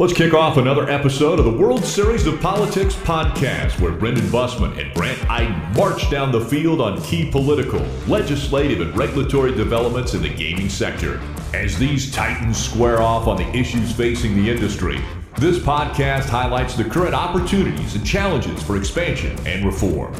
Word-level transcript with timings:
Let's 0.00 0.12
kick 0.12 0.32
off 0.32 0.58
another 0.58 0.88
episode 0.88 1.40
of 1.40 1.44
the 1.44 1.50
World 1.50 1.84
Series 1.84 2.24
of 2.28 2.40
Politics 2.40 2.94
podcast, 2.94 3.80
where 3.80 3.90
Brendan 3.90 4.26
Bussmann 4.26 4.80
and 4.80 4.94
Brandt 4.94 5.28
Iden 5.28 5.72
march 5.72 6.08
down 6.08 6.30
the 6.30 6.40
field 6.40 6.80
on 6.80 7.02
key 7.02 7.28
political, 7.28 7.84
legislative, 8.06 8.80
and 8.80 8.96
regulatory 8.96 9.52
developments 9.56 10.14
in 10.14 10.22
the 10.22 10.28
gaming 10.28 10.68
sector. 10.68 11.20
As 11.52 11.76
these 11.76 12.12
titans 12.12 12.64
square 12.64 13.02
off 13.02 13.26
on 13.26 13.38
the 13.38 13.48
issues 13.56 13.90
facing 13.90 14.36
the 14.36 14.48
industry, 14.48 15.00
this 15.36 15.58
podcast 15.58 16.26
highlights 16.26 16.76
the 16.76 16.84
current 16.84 17.16
opportunities 17.16 17.96
and 17.96 18.06
challenges 18.06 18.62
for 18.62 18.76
expansion 18.76 19.36
and 19.48 19.66
reform. 19.66 20.14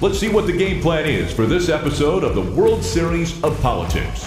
Let's 0.00 0.18
see 0.18 0.30
what 0.30 0.46
the 0.46 0.56
game 0.56 0.80
plan 0.80 1.04
is 1.04 1.30
for 1.30 1.44
this 1.44 1.68
episode 1.68 2.24
of 2.24 2.34
the 2.34 2.50
World 2.58 2.82
Series 2.82 3.38
of 3.44 3.60
Politics. 3.60 4.26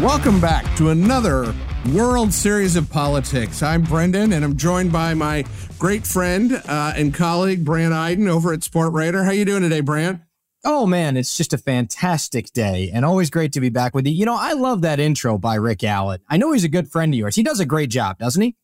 Welcome 0.00 0.40
back 0.40 0.76
to 0.76 0.90
another 0.90 1.52
World 1.94 2.32
Series 2.32 2.74
of 2.74 2.90
Politics. 2.90 3.62
I'm 3.62 3.82
Brendan, 3.82 4.32
and 4.32 4.44
I'm 4.44 4.56
joined 4.56 4.92
by 4.92 5.14
my 5.14 5.44
great 5.78 6.06
friend 6.06 6.60
uh, 6.66 6.92
and 6.96 7.14
colleague 7.14 7.64
Brandt 7.64 7.94
Iden 7.94 8.28
over 8.28 8.52
at 8.52 8.64
Sport 8.64 8.92
Sportradar. 8.92 9.24
How 9.24 9.30
you 9.30 9.44
doing 9.44 9.62
today, 9.62 9.80
Brandt? 9.80 10.20
Oh 10.64 10.86
man, 10.86 11.16
it's 11.16 11.36
just 11.36 11.52
a 11.52 11.58
fantastic 11.58 12.52
day, 12.52 12.90
and 12.92 13.04
always 13.04 13.30
great 13.30 13.52
to 13.52 13.60
be 13.60 13.68
back 13.68 13.94
with 13.94 14.06
you. 14.06 14.12
You 14.12 14.26
know, 14.26 14.36
I 14.38 14.54
love 14.54 14.82
that 14.82 14.98
intro 14.98 15.38
by 15.38 15.54
Rick 15.54 15.84
Allen. 15.84 16.20
I 16.28 16.38
know 16.38 16.52
he's 16.52 16.64
a 16.64 16.68
good 16.68 16.90
friend 16.90 17.14
of 17.14 17.18
yours. 17.18 17.36
He 17.36 17.44
does 17.44 17.60
a 17.60 17.66
great 17.66 17.90
job, 17.90 18.18
doesn't 18.18 18.42
he? 18.42 18.56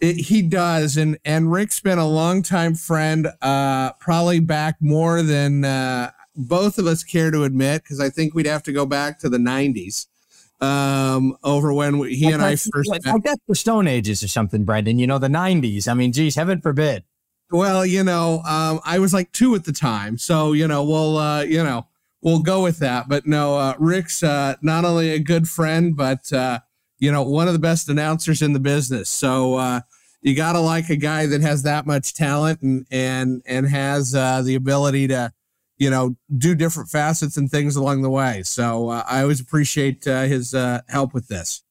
It, 0.00 0.16
he 0.16 0.40
does, 0.40 0.96
and 0.96 1.18
and 1.24 1.52
Rick's 1.52 1.80
been 1.80 1.98
a 1.98 2.08
longtime 2.08 2.76
friend, 2.76 3.28
uh, 3.42 3.92
probably 4.00 4.40
back 4.40 4.76
more 4.80 5.22
than 5.22 5.64
uh, 5.64 6.12
both 6.34 6.78
of 6.78 6.86
us 6.86 7.04
care 7.04 7.30
to 7.30 7.44
admit, 7.44 7.82
because 7.82 8.00
I 8.00 8.08
think 8.08 8.34
we'd 8.34 8.46
have 8.46 8.62
to 8.62 8.72
go 8.72 8.86
back 8.86 9.18
to 9.18 9.28
the 9.28 9.38
'90s 9.38 10.06
um, 10.60 11.36
over 11.42 11.72
when 11.72 11.98
we, 11.98 12.14
he 12.14 12.26
like 12.26 12.34
and 12.34 12.42
I 12.42 12.56
first 12.56 12.90
met. 12.90 13.04
Like 13.04 13.22
that's 13.22 13.40
the 13.48 13.54
Stone 13.54 13.86
Ages 13.86 14.22
or 14.22 14.28
something, 14.28 14.64
Brendan. 14.64 14.98
You 14.98 15.06
know, 15.06 15.18
the 15.18 15.28
90s. 15.28 15.88
I 15.88 15.94
mean, 15.94 16.12
geez, 16.12 16.34
heaven 16.34 16.60
forbid. 16.60 17.04
Well, 17.50 17.84
you 17.84 18.04
know, 18.04 18.42
um, 18.42 18.80
I 18.84 18.98
was 18.98 19.12
like 19.12 19.32
two 19.32 19.54
at 19.54 19.64
the 19.64 19.72
time. 19.72 20.18
So, 20.18 20.52
you 20.52 20.68
know, 20.68 20.84
we'll, 20.84 21.16
uh, 21.16 21.42
you 21.42 21.64
know, 21.64 21.88
we'll 22.22 22.42
go 22.42 22.62
with 22.62 22.78
that. 22.78 23.08
But 23.08 23.26
no, 23.26 23.56
uh, 23.56 23.74
Rick's 23.78 24.22
uh, 24.22 24.54
not 24.62 24.84
only 24.84 25.10
a 25.10 25.18
good 25.18 25.48
friend, 25.48 25.96
but, 25.96 26.32
uh, 26.32 26.60
you 26.98 27.10
know, 27.10 27.22
one 27.22 27.48
of 27.48 27.52
the 27.52 27.58
best 27.58 27.88
announcers 27.88 28.40
in 28.40 28.52
the 28.52 28.60
business. 28.60 29.08
So, 29.08 29.56
uh, 29.56 29.80
you 30.22 30.36
got 30.36 30.52
to 30.52 30.60
like 30.60 30.90
a 30.90 30.96
guy 30.96 31.26
that 31.26 31.40
has 31.40 31.62
that 31.62 31.86
much 31.86 32.14
talent 32.14 32.60
and, 32.60 32.86
and, 32.90 33.42
and 33.46 33.66
has 33.66 34.14
uh, 34.14 34.42
the 34.42 34.54
ability 34.54 35.08
to, 35.08 35.32
you 35.80 35.90
know, 35.90 36.14
do 36.36 36.54
different 36.54 36.90
facets 36.90 37.38
and 37.38 37.50
things 37.50 37.74
along 37.74 38.02
the 38.02 38.10
way. 38.10 38.42
So 38.44 38.90
uh, 38.90 39.02
I 39.08 39.22
always 39.22 39.40
appreciate 39.40 40.06
uh, 40.06 40.24
his 40.24 40.54
uh, 40.54 40.82
help 40.88 41.14
with 41.14 41.26
this. 41.26 41.64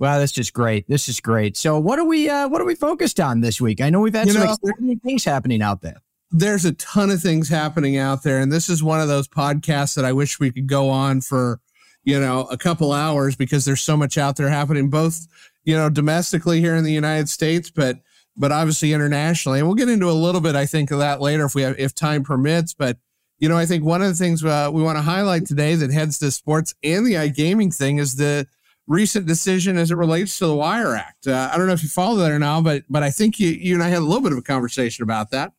Wow, 0.00 0.18
that's 0.18 0.32
just 0.32 0.52
great. 0.52 0.88
This 0.88 1.08
is 1.08 1.20
great. 1.20 1.56
So 1.56 1.78
what 1.78 2.00
are 2.00 2.04
we 2.04 2.28
uh, 2.28 2.48
what 2.48 2.60
are 2.60 2.64
we 2.64 2.74
focused 2.74 3.20
on 3.20 3.40
this 3.40 3.60
week? 3.60 3.80
I 3.80 3.88
know 3.88 4.00
we've 4.00 4.12
had 4.12 4.26
you 4.26 4.32
some 4.32 4.44
know, 4.44 4.52
exciting 4.52 4.98
things 4.98 5.24
happening 5.24 5.62
out 5.62 5.80
there. 5.80 6.02
There's 6.32 6.64
a 6.64 6.72
ton 6.72 7.10
of 7.10 7.22
things 7.22 7.48
happening 7.48 7.96
out 7.98 8.24
there, 8.24 8.40
and 8.40 8.50
this 8.50 8.68
is 8.68 8.82
one 8.82 9.00
of 9.00 9.06
those 9.06 9.28
podcasts 9.28 9.94
that 9.94 10.04
I 10.04 10.12
wish 10.12 10.40
we 10.40 10.50
could 10.50 10.66
go 10.66 10.90
on 10.90 11.20
for, 11.20 11.60
you 12.02 12.18
know, 12.18 12.46
a 12.50 12.58
couple 12.58 12.90
hours 12.90 13.36
because 13.36 13.64
there's 13.64 13.82
so 13.82 13.96
much 13.96 14.18
out 14.18 14.36
there 14.36 14.48
happening, 14.48 14.90
both 14.90 15.28
you 15.64 15.76
know, 15.76 15.88
domestically 15.88 16.60
here 16.60 16.74
in 16.74 16.82
the 16.82 16.92
United 16.92 17.28
States, 17.28 17.70
but 17.70 17.98
but 18.36 18.50
obviously 18.50 18.92
internationally. 18.92 19.60
And 19.60 19.68
we'll 19.68 19.76
get 19.76 19.88
into 19.88 20.10
a 20.10 20.12
little 20.12 20.40
bit, 20.40 20.56
I 20.56 20.66
think, 20.66 20.90
of 20.90 20.98
that 20.98 21.20
later 21.20 21.44
if 21.44 21.54
we 21.54 21.62
have 21.62 21.78
if 21.78 21.94
time 21.94 22.24
permits. 22.24 22.74
But 22.74 22.98
you 23.42 23.48
know, 23.48 23.56
I 23.56 23.66
think 23.66 23.82
one 23.82 24.02
of 24.02 24.08
the 24.08 24.14
things 24.14 24.44
uh, 24.44 24.70
we 24.72 24.84
want 24.84 24.98
to 24.98 25.02
highlight 25.02 25.46
today 25.46 25.74
that 25.74 25.90
heads 25.90 26.16
to 26.20 26.30
sports 26.30 26.76
and 26.84 27.04
the 27.04 27.14
iGaming 27.14 27.76
thing 27.76 27.98
is 27.98 28.14
the 28.14 28.46
recent 28.86 29.26
decision 29.26 29.76
as 29.76 29.90
it 29.90 29.96
relates 29.96 30.38
to 30.38 30.46
the 30.46 30.54
Wire 30.54 30.94
Act. 30.94 31.26
Uh, 31.26 31.50
I 31.52 31.58
don't 31.58 31.66
know 31.66 31.72
if 31.72 31.82
you 31.82 31.88
follow 31.88 32.18
that 32.18 32.30
or 32.30 32.38
not, 32.38 32.62
but 32.62 32.84
but 32.88 33.02
I 33.02 33.10
think 33.10 33.40
you 33.40 33.48
you 33.48 33.74
and 33.74 33.82
I 33.82 33.88
had 33.88 33.98
a 33.98 34.04
little 34.04 34.22
bit 34.22 34.30
of 34.30 34.38
a 34.38 34.42
conversation 34.42 35.02
about 35.02 35.32
that. 35.32 35.54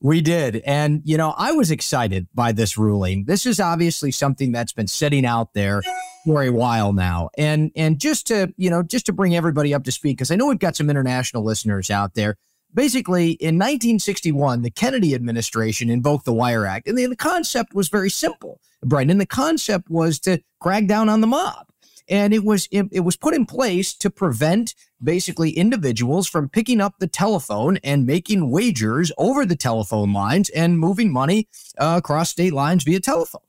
We 0.00 0.20
did. 0.20 0.62
And, 0.64 1.02
you 1.04 1.16
know, 1.16 1.34
I 1.36 1.50
was 1.50 1.72
excited 1.72 2.28
by 2.32 2.52
this 2.52 2.78
ruling. 2.78 3.24
This 3.24 3.46
is 3.46 3.58
obviously 3.58 4.12
something 4.12 4.52
that's 4.52 4.72
been 4.72 4.86
sitting 4.86 5.26
out 5.26 5.54
there 5.54 5.82
for 6.24 6.44
a 6.44 6.50
while 6.50 6.92
now. 6.92 7.30
And 7.36 7.72
and 7.74 8.00
just 8.00 8.28
to, 8.28 8.54
you 8.56 8.70
know, 8.70 8.84
just 8.84 9.06
to 9.06 9.12
bring 9.12 9.34
everybody 9.34 9.74
up 9.74 9.82
to 9.82 9.90
speed, 9.90 10.12
because 10.12 10.30
I 10.30 10.36
know 10.36 10.46
we've 10.46 10.58
got 10.60 10.76
some 10.76 10.88
international 10.88 11.42
listeners 11.42 11.90
out 11.90 12.14
there 12.14 12.36
basically 12.74 13.32
in 13.32 13.56
1961 13.56 14.62
the 14.62 14.70
kennedy 14.70 15.14
administration 15.14 15.90
invoked 15.90 16.24
the 16.24 16.32
wire 16.32 16.66
act 16.66 16.86
and 16.86 16.96
the, 16.96 17.06
the 17.06 17.16
concept 17.16 17.74
was 17.74 17.88
very 17.88 18.10
simple 18.10 18.60
brendan 18.84 19.18
the 19.18 19.26
concept 19.26 19.88
was 19.90 20.18
to 20.18 20.40
crack 20.60 20.86
down 20.86 21.08
on 21.08 21.20
the 21.20 21.26
mob. 21.26 21.66
And 22.10 22.32
it 22.32 22.42
was 22.42 22.68
it, 22.70 22.86
it, 22.90 23.00
was 23.00 23.16
put 23.16 23.34
in 23.34 23.44
place 23.44 23.94
to 23.96 24.08
prevent 24.08 24.74
basically 25.02 25.50
individuals 25.50 26.26
from 26.26 26.48
picking 26.48 26.80
up 26.80 26.94
the 26.98 27.06
telephone 27.06 27.76
and 27.84 28.06
making 28.06 28.50
wagers 28.50 29.12
over 29.18 29.44
the 29.44 29.56
telephone 29.56 30.14
lines 30.14 30.48
and 30.50 30.78
moving 30.78 31.12
money 31.12 31.48
uh, 31.78 31.96
across 31.98 32.30
state 32.30 32.54
lines 32.54 32.84
via 32.84 33.00
telephone 33.00 33.42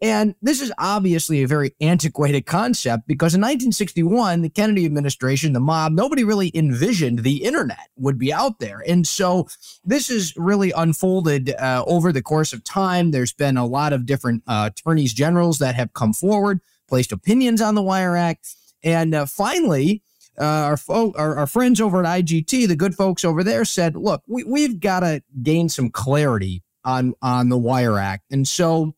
and 0.00 0.36
this 0.40 0.60
is 0.60 0.72
obviously 0.78 1.42
a 1.42 1.48
very 1.48 1.74
antiquated 1.80 2.46
concept 2.46 3.08
because 3.08 3.34
in 3.34 3.40
1961, 3.40 4.42
the 4.42 4.48
Kennedy 4.48 4.84
administration, 4.84 5.52
the 5.52 5.60
mob, 5.60 5.92
nobody 5.92 6.22
really 6.22 6.52
envisioned 6.54 7.20
the 7.20 7.42
internet 7.42 7.88
would 7.96 8.16
be 8.16 8.32
out 8.32 8.60
there. 8.60 8.82
And 8.86 9.06
so 9.06 9.48
this 9.84 10.08
has 10.08 10.34
really 10.36 10.70
unfolded 10.70 11.50
uh, 11.50 11.82
over 11.86 12.12
the 12.12 12.22
course 12.22 12.52
of 12.52 12.62
time. 12.62 13.10
There's 13.10 13.32
been 13.32 13.56
a 13.56 13.66
lot 13.66 13.92
of 13.92 14.06
different 14.06 14.44
uh, 14.46 14.70
attorneys 14.72 15.12
generals 15.12 15.58
that 15.58 15.74
have 15.74 15.92
come 15.94 16.12
forward, 16.12 16.60
placed 16.88 17.10
opinions 17.10 17.60
on 17.60 17.74
the 17.74 17.82
Wire 17.82 18.14
Act. 18.14 18.54
And 18.84 19.14
uh, 19.16 19.26
finally, 19.26 20.04
uh, 20.40 20.44
our, 20.44 20.76
fo- 20.76 21.12
our, 21.16 21.38
our 21.38 21.46
friends 21.48 21.80
over 21.80 22.04
at 22.04 22.24
IGT, 22.24 22.68
the 22.68 22.76
good 22.76 22.94
folks 22.94 23.24
over 23.24 23.42
there, 23.42 23.64
said, 23.64 23.96
"Look, 23.96 24.22
we, 24.28 24.44
we've 24.44 24.78
got 24.78 25.00
to 25.00 25.20
gain 25.42 25.68
some 25.68 25.90
clarity 25.90 26.62
on 26.84 27.14
on 27.20 27.48
the 27.48 27.58
Wire 27.58 27.98
Act." 27.98 28.26
And 28.30 28.46
so 28.46 28.94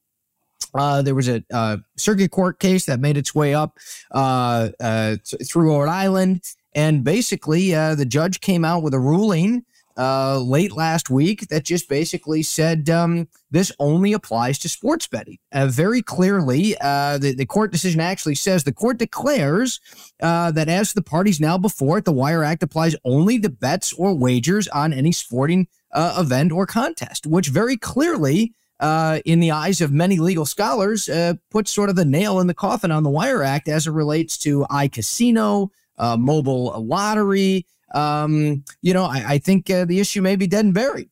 uh, 0.75 1.03
there 1.03 1.15
was 1.15 1.29
a 1.29 1.43
uh, 1.53 1.79
circuit 1.97 2.31
court 2.31 2.59
case 2.59 2.87
that 2.87 3.01
made 3.01 3.17
its 3.17 3.35
way 3.35 3.55
up 3.55 3.79
uh, 4.13 4.71
uh 4.81 5.17
through 5.47 5.71
Rhode 5.71 5.89
Island. 5.89 6.43
And 6.75 7.03
basically, 7.03 7.75
uh, 7.75 7.97
the 7.97 8.07
judge 8.07 8.41
came 8.41 8.65
out 8.65 8.83
with 8.83 8.95
a 8.95 9.01
ruling 9.01 9.65
late 9.97 10.73
last 10.73 11.11
week 11.11 11.49
that 11.49 11.65
just 11.65 11.89
basically 11.89 12.43
said 12.43 12.89
um, 12.89 13.29
this 13.51 13.71
only 13.79 14.15
applies 14.15 14.59
to 14.61 14.69
sports 14.69 15.07
betting. 15.07 15.37
very 15.53 16.01
clearly, 16.01 16.75
the, 16.81 17.35
the 17.37 17.45
court 17.45 17.71
decision 17.73 18.01
actually 18.01 18.37
says 18.37 18.65
the 18.65 18.73
court 18.73 18.99
declares 18.99 19.81
that 20.21 20.69
as 20.69 20.93
the 20.93 21.03
parties 21.03 21.41
now 21.41 21.59
before 21.59 21.99
it, 21.99 22.05
the 22.05 22.13
Wire 22.13 22.45
Act 22.45 22.63
applies 22.63 22.97
only 23.05 23.39
to 23.41 23.51
bets 23.51 23.93
or 23.93 24.15
wagers 24.15 24.69
on 24.69 24.93
any 24.93 25.13
sporting 25.13 25.67
event 25.95 26.51
or 26.53 26.67
contest, 26.67 27.27
which 27.27 27.49
very 27.49 27.77
clearly 27.77 28.55
uh, 28.81 29.21
in 29.25 29.41
the 29.41 29.51
eyes 29.51 29.81
of 29.81 29.93
many 29.93 30.19
legal 30.19 30.47
scholars, 30.47 31.09
uh, 31.09 31.35
puts 31.51 31.71
sort 31.71 31.91
of 31.91 31.97
the 31.97 32.05
nail 32.05 32.41
in 32.41 32.47
the 32.47 32.55
coffin 32.55 32.91
on 32.91 33.03
the 33.03 33.11
Wire 33.11 33.43
Act 33.43 33.69
as 33.69 33.87
it 33.87 33.93
relates 33.93 34.39
to 34.39 34.67
iCasino, 34.71 35.69
uh, 35.99 36.17
mobile 36.17 36.83
lottery. 36.83 37.67
Um, 37.95 38.65
you 38.83 38.95
know, 38.95 39.05
I, 39.05 39.25
I 39.29 39.39
think 39.39 39.71
uh, 39.71 39.85
the 39.85 40.01
issue 40.01 40.23
may 40.23 40.37
be 40.37 40.47
dead 40.47 40.65
and 40.65 40.75
buried. 40.75 41.11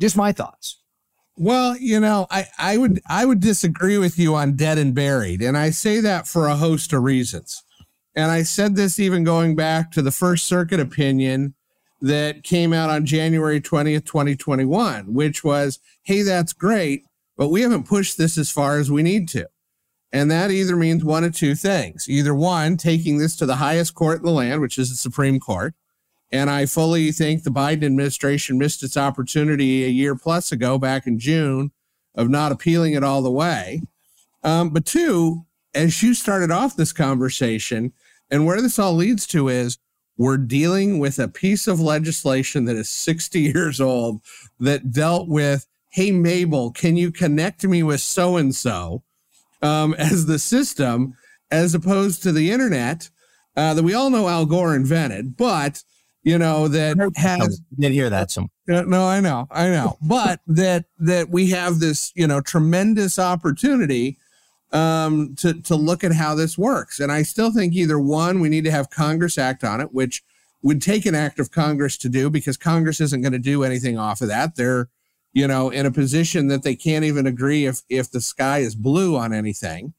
Just 0.00 0.16
my 0.16 0.32
thoughts. 0.32 0.80
Well, 1.36 1.76
you 1.76 2.00
know, 2.00 2.26
I, 2.30 2.46
I 2.58 2.76
would 2.78 3.00
I 3.08 3.24
would 3.24 3.40
disagree 3.40 3.98
with 3.98 4.18
you 4.18 4.34
on 4.34 4.56
dead 4.56 4.78
and 4.78 4.94
buried, 4.94 5.40
and 5.40 5.56
I 5.56 5.70
say 5.70 6.00
that 6.00 6.26
for 6.26 6.46
a 6.46 6.56
host 6.56 6.92
of 6.92 7.02
reasons. 7.02 7.62
And 8.16 8.30
I 8.32 8.42
said 8.42 8.74
this 8.74 8.98
even 8.98 9.22
going 9.22 9.54
back 9.54 9.92
to 9.92 10.02
the 10.02 10.10
First 10.10 10.46
Circuit 10.46 10.80
opinion 10.80 11.54
that 12.00 12.42
came 12.42 12.72
out 12.72 12.90
on 12.90 13.06
January 13.06 13.60
20th, 13.60 14.04
2021, 14.04 15.14
which 15.14 15.44
was, 15.44 15.78
hey, 16.02 16.22
that's 16.22 16.52
great, 16.52 17.04
but 17.38 17.48
we 17.48 17.62
haven't 17.62 17.86
pushed 17.86 18.18
this 18.18 18.36
as 18.36 18.50
far 18.50 18.78
as 18.78 18.90
we 18.90 19.02
need 19.02 19.28
to. 19.28 19.48
And 20.12 20.30
that 20.30 20.50
either 20.50 20.74
means 20.74 21.04
one 21.04 21.22
of 21.24 21.34
two 21.34 21.54
things. 21.54 22.08
Either 22.08 22.34
one, 22.34 22.76
taking 22.76 23.18
this 23.18 23.36
to 23.36 23.46
the 23.46 23.56
highest 23.56 23.94
court 23.94 24.18
in 24.18 24.24
the 24.24 24.32
land, 24.32 24.60
which 24.60 24.76
is 24.76 24.90
the 24.90 24.96
Supreme 24.96 25.38
Court. 25.38 25.74
And 26.32 26.50
I 26.50 26.66
fully 26.66 27.12
think 27.12 27.42
the 27.42 27.50
Biden 27.50 27.84
administration 27.84 28.58
missed 28.58 28.82
its 28.82 28.96
opportunity 28.96 29.84
a 29.84 29.88
year 29.88 30.16
plus 30.16 30.50
ago, 30.50 30.78
back 30.78 31.06
in 31.06 31.18
June, 31.18 31.70
of 32.14 32.28
not 32.28 32.52
appealing 32.52 32.94
it 32.94 33.04
all 33.04 33.22
the 33.22 33.30
way. 33.30 33.82
Um, 34.42 34.70
but 34.70 34.84
two, 34.84 35.46
as 35.74 36.02
you 36.02 36.14
started 36.14 36.50
off 36.50 36.76
this 36.76 36.92
conversation, 36.92 37.92
and 38.30 38.44
where 38.44 38.60
this 38.60 38.78
all 38.78 38.94
leads 38.94 39.26
to 39.28 39.48
is 39.48 39.78
we're 40.16 40.36
dealing 40.36 40.98
with 40.98 41.18
a 41.18 41.28
piece 41.28 41.68
of 41.68 41.80
legislation 41.80 42.64
that 42.64 42.76
is 42.76 42.88
60 42.88 43.40
years 43.54 43.80
old 43.80 44.20
that 44.58 44.90
dealt 44.90 45.28
with 45.28 45.66
hey, 45.98 46.12
Mabel, 46.12 46.70
can 46.70 46.96
you 46.96 47.10
connect 47.10 47.64
me 47.64 47.82
with 47.82 48.00
so 48.00 48.36
and 48.36 48.54
so 48.54 49.02
as 49.60 50.26
the 50.26 50.38
system, 50.38 51.16
as 51.50 51.74
opposed 51.74 52.22
to 52.22 52.30
the 52.30 52.52
internet 52.52 53.10
uh, 53.56 53.74
that 53.74 53.82
we 53.82 53.94
all 53.94 54.08
know 54.08 54.28
Al 54.28 54.46
Gore 54.46 54.76
invented, 54.76 55.36
but 55.36 55.82
you 56.22 56.38
know 56.38 56.68
that 56.68 56.96
has 57.16 57.60
didn't 57.76 57.94
hear 57.94 58.10
that 58.10 58.30
some 58.30 58.50
no 58.66 59.06
i 59.06 59.20
know 59.20 59.46
i 59.52 59.68
know 59.68 59.96
but 60.02 60.40
that 60.48 60.84
that 60.98 61.30
we 61.30 61.48
have 61.50 61.78
this 61.78 62.12
you 62.16 62.26
know 62.26 62.40
tremendous 62.40 63.20
opportunity 63.20 64.18
um 64.72 65.36
to 65.36 65.54
to 65.62 65.76
look 65.76 66.02
at 66.02 66.12
how 66.12 66.34
this 66.34 66.58
works 66.58 66.98
and 66.98 67.12
i 67.12 67.22
still 67.22 67.52
think 67.52 67.72
either 67.72 68.00
one 68.00 68.40
we 68.40 68.48
need 68.48 68.64
to 68.64 68.70
have 68.70 68.90
congress 68.90 69.38
act 69.38 69.62
on 69.62 69.80
it 69.80 69.94
which 69.94 70.24
would 70.62 70.82
take 70.82 71.06
an 71.06 71.14
act 71.14 71.38
of 71.38 71.50
Congress 71.50 71.96
to 71.98 72.08
do 72.08 72.28
because 72.30 72.56
Congress 72.56 73.00
isn't 73.00 73.20
going 73.20 73.32
to 73.32 73.38
do 73.38 73.62
anything 73.62 73.98
off 73.98 74.20
of 74.20 74.28
that. 74.28 74.56
They're, 74.56 74.88
you 75.32 75.46
know, 75.46 75.70
in 75.70 75.86
a 75.86 75.90
position 75.90 76.48
that 76.48 76.62
they 76.62 76.74
can't 76.74 77.04
even 77.04 77.26
agree 77.26 77.66
if 77.66 77.82
if 77.88 78.10
the 78.10 78.20
sky 78.20 78.58
is 78.58 78.74
blue 78.74 79.16
on 79.16 79.32
anything. 79.32 79.92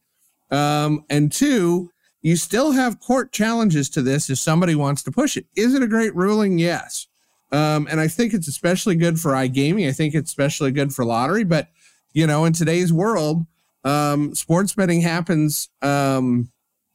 Um, 0.52 1.06
and 1.10 1.32
two, 1.32 1.92
you 2.22 2.36
still 2.36 2.72
have 2.72 3.00
court 3.00 3.32
challenges 3.32 3.90
to 3.92 4.02
this 4.02 4.30
if 4.30 4.40
somebody 4.40 4.76
wants 4.76 5.04
to 5.04 5.12
push 5.12 5.38
it. 5.38 5.46
Is 5.56 5.74
it 5.74 5.84
a 5.84 5.88
great 5.88 6.16
ruling? 6.16 6.58
Yes. 6.58 7.08
Um, 7.52 7.88
and 7.90 8.00
I 8.00 8.08
think 8.08 8.34
it's 8.34 8.48
especially 8.48 8.96
good 8.96 9.20
for 9.20 9.32
iGaming. 9.32 9.88
I 9.88 9.92
think 9.92 10.14
it's 10.14 10.30
especially 10.30 10.72
good 10.72 10.94
for 10.94 11.06
lottery. 11.06 11.44
But, 11.44 11.70
you 12.14 12.28
know, 12.28 12.46
in 12.46 12.54
today's 12.54 12.94
world, 12.94 13.46
um, 13.84 14.36
sports 14.36 14.74
betting 14.74 15.02
happens, 15.02 15.70
um, 15.82 16.52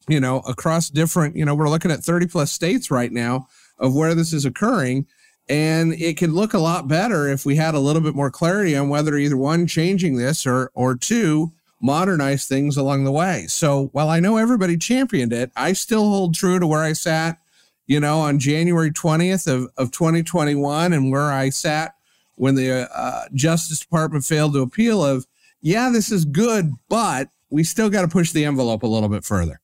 you 0.08 0.20
know, 0.20 0.40
across 0.40 0.90
different, 0.90 1.34
you 1.34 1.44
know, 1.44 1.54
we're 1.54 1.70
looking 1.70 1.90
at 1.90 2.04
30 2.04 2.26
plus 2.26 2.52
states 2.52 2.90
right 2.90 3.10
now 3.10 3.48
of 3.78 3.94
where 3.94 4.14
this 4.14 4.32
is 4.32 4.44
occurring. 4.44 5.06
And 5.49 5.93
it 5.94 6.17
could 6.17 6.31
look 6.31 6.55
a 6.55 6.58
lot 6.58 6.88
better 6.88 7.29
if 7.29 7.44
we 7.44 7.56
had 7.56 7.75
a 7.75 7.81
little 7.81 8.00
bit 8.00 8.14
more 8.14 8.31
clarity 8.31 8.75
on 8.75 8.88
whether 8.88 9.17
either 9.17 9.37
one 9.37 9.67
changing 9.67 10.17
this 10.17 10.46
or, 10.46 10.70
or 10.75 10.96
two, 10.96 11.52
modernize 11.81 12.46
things 12.46 12.79
along 12.79 13.05
the 13.05 13.12
way. 13.12 13.44
So 13.46 13.91
while 13.93 14.08
I 14.08 14.20
know 14.20 14.38
everybody 14.38 14.79
championed 14.79 15.35
it, 15.35 15.50
I 15.55 15.75
still 15.75 16.08
hold 16.08 16.35
true 16.35 16.58
to 16.58 16.67
where 16.67 16.82
I 16.82 16.94
sat, 16.94 17.38
you 17.87 18.00
know, 18.00 18.20
on 18.20 18.38
January 18.38 18.91
20th 18.91 19.46
of, 19.46 19.69
of 19.76 19.91
2021 19.91 20.94
and 20.94 21.12
where 21.12 21.31
I 21.31 21.50
sat 21.50 21.94
when 22.37 22.55
the 22.55 22.90
uh, 22.97 23.26
Justice 23.35 23.81
Department 23.81 24.25
failed 24.25 24.55
to 24.55 24.62
appeal 24.62 25.05
of, 25.05 25.26
yeah, 25.61 25.90
this 25.90 26.11
is 26.11 26.25
good, 26.25 26.73
but 26.88 27.29
we 27.50 27.64
still 27.64 27.90
got 27.90 28.02
to 28.02 28.08
push 28.08 28.32
the 28.32 28.47
envelope 28.47 28.82
a 28.82 28.87
little 28.87 29.11
bit 29.11 29.25
further. 29.25 29.61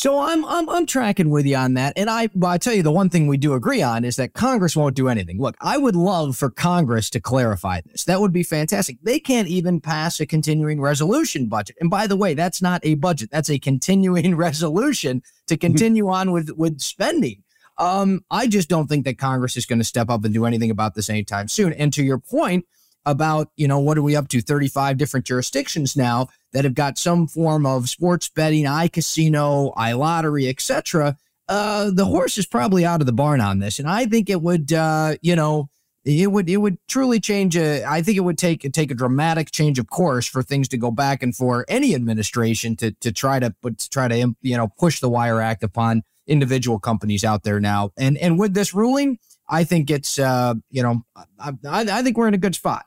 So 0.00 0.18
I'm 0.18 0.46
I'm 0.46 0.66
I'm 0.70 0.86
tracking 0.86 1.28
with 1.28 1.44
you 1.44 1.56
on 1.56 1.74
that, 1.74 1.92
and 1.94 2.08
I 2.08 2.30
I 2.42 2.56
tell 2.56 2.72
you 2.72 2.82
the 2.82 2.90
one 2.90 3.10
thing 3.10 3.26
we 3.26 3.36
do 3.36 3.52
agree 3.52 3.82
on 3.82 4.02
is 4.02 4.16
that 4.16 4.32
Congress 4.32 4.74
won't 4.74 4.96
do 4.96 5.08
anything. 5.08 5.38
Look, 5.38 5.56
I 5.60 5.76
would 5.76 5.94
love 5.94 6.38
for 6.38 6.48
Congress 6.48 7.10
to 7.10 7.20
clarify 7.20 7.82
this. 7.82 8.04
That 8.04 8.18
would 8.22 8.32
be 8.32 8.42
fantastic. 8.42 8.96
They 9.02 9.20
can't 9.20 9.46
even 9.48 9.78
pass 9.78 10.18
a 10.18 10.24
continuing 10.24 10.80
resolution 10.80 11.48
budget. 11.48 11.76
And 11.82 11.90
by 11.90 12.06
the 12.06 12.16
way, 12.16 12.32
that's 12.32 12.62
not 12.62 12.80
a 12.82 12.94
budget. 12.94 13.28
That's 13.30 13.50
a 13.50 13.58
continuing 13.58 14.36
resolution 14.46 15.20
to 15.48 15.58
continue 15.58 16.08
on 16.08 16.32
with 16.32 16.48
with 16.56 16.80
spending. 16.80 17.42
Um, 17.76 18.24
I 18.30 18.46
just 18.46 18.70
don't 18.70 18.86
think 18.86 19.04
that 19.04 19.18
Congress 19.18 19.54
is 19.58 19.66
going 19.66 19.80
to 19.80 19.84
step 19.84 20.08
up 20.08 20.24
and 20.24 20.32
do 20.32 20.46
anything 20.46 20.70
about 20.70 20.94
this 20.94 21.10
anytime 21.10 21.46
soon. 21.46 21.74
And 21.74 21.92
to 21.92 22.02
your 22.02 22.18
point, 22.18 22.64
about, 23.06 23.50
you 23.56 23.66
know, 23.66 23.78
what 23.78 23.98
are 23.98 24.02
we 24.02 24.16
up 24.16 24.28
to? 24.28 24.40
35 24.40 24.96
different 24.96 25.26
jurisdictions 25.26 25.96
now 25.96 26.28
that 26.52 26.64
have 26.64 26.74
got 26.74 26.98
some 26.98 27.26
form 27.26 27.66
of 27.66 27.88
sports 27.88 28.28
betting, 28.28 28.64
iCasino, 28.64 29.74
iLottery, 29.74 30.48
etc. 30.48 31.16
Uh, 31.48 31.90
the 31.92 32.04
horse 32.04 32.38
is 32.38 32.46
probably 32.46 32.84
out 32.84 33.00
of 33.00 33.06
the 33.06 33.12
barn 33.12 33.40
on 33.40 33.58
this. 33.58 33.78
And 33.78 33.88
I 33.88 34.06
think 34.06 34.30
it 34.30 34.40
would, 34.40 34.72
uh, 34.72 35.16
you 35.22 35.34
know, 35.34 35.68
it 36.04 36.30
would 36.30 36.48
it 36.48 36.56
would 36.56 36.78
truly 36.88 37.20
change 37.20 37.56
a 37.56 37.84
I 37.84 38.02
think 38.02 38.16
it 38.16 38.22
would 38.22 38.38
take 38.38 38.70
take 38.72 38.90
a 38.90 38.94
dramatic 38.94 39.50
change 39.50 39.78
of 39.78 39.90
course 39.90 40.26
for 40.26 40.42
things 40.42 40.68
to 40.68 40.78
go 40.78 40.90
back 40.90 41.22
and 41.22 41.36
for 41.36 41.64
any 41.68 41.94
administration 41.94 42.74
to 42.76 42.92
to 42.92 43.12
try 43.12 43.38
to 43.38 43.54
to 43.62 43.90
try 43.90 44.08
to 44.08 44.34
you 44.40 44.56
know 44.56 44.68
push 44.78 45.00
the 45.00 45.10
wire 45.10 45.40
act 45.40 45.62
upon 45.62 46.02
individual 46.26 46.78
companies 46.78 47.22
out 47.22 47.42
there 47.42 47.60
now 47.60 47.90
and 47.98 48.16
and 48.16 48.38
with 48.38 48.54
this 48.54 48.72
ruling 48.72 49.18
I 49.48 49.64
think 49.64 49.90
it's 49.90 50.18
uh 50.18 50.54
you 50.70 50.82
know 50.82 51.02
I, 51.38 51.52
I 51.64 52.02
think 52.02 52.16
we're 52.16 52.28
in 52.28 52.34
a 52.34 52.38
good 52.38 52.54
spot 52.54 52.86